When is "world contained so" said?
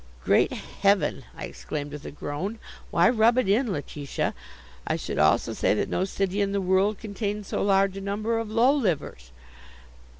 6.59-7.61